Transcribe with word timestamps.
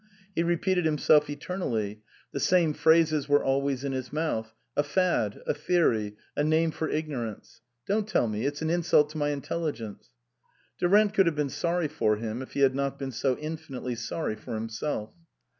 He 0.33 0.41
repeated 0.41 0.83
himself 0.85 1.29
eternally; 1.29 2.01
the 2.31 2.39
same 2.39 2.73
phrases 2.73 3.29
were 3.29 3.43
always 3.43 3.83
in 3.83 3.91
his 3.91 4.11
mouth. 4.11 4.51
"A 4.75 4.81
fad, 4.81 5.39
a 5.45 5.53
theory, 5.53 6.15
a 6.35 6.43
name 6.43 6.71
for 6.71 6.89
ignorance."" 6.89 7.61
Don't 7.87 8.07
tell 8.07 8.25
me; 8.27 8.47
it's 8.47 8.63
an 8.63 8.71
insult 8.71 9.11
to 9.11 9.19
my 9.19 9.29
intelligence!" 9.29 10.09
Du 10.79 10.87
rant 10.87 11.13
could 11.13 11.27
have 11.27 11.35
been 11.35 11.49
sorry 11.49 11.87
for 11.87 12.15
him 12.15 12.41
if 12.41 12.53
he 12.53 12.61
had 12.61 12.73
not 12.73 12.97
been 12.97 13.11
so 13.11 13.37
infinitely 13.37 13.93
sorry 13.93 14.35
for 14.35 14.55
himself. 14.55 15.13